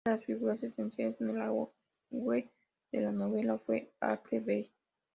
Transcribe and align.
Una 0.03 0.13
de 0.15 0.17
las 0.17 0.25
figuras 0.25 0.63
esenciales 0.63 1.21
en 1.21 1.29
el 1.29 1.41
auge 1.43 1.71
de 2.91 3.01
la 3.01 3.11
novela 3.11 3.59
fue 3.59 3.91
Aphra 3.99 4.39
Behn. 4.39 4.65